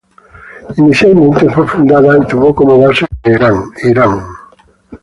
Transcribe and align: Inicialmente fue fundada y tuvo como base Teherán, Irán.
Inicialmente 0.79 1.47
fue 1.51 1.67
fundada 1.67 2.17
y 2.17 2.25
tuvo 2.27 2.55
como 2.55 2.79
base 2.79 3.05
Teherán, 3.21 3.65
Irán. 3.83 4.23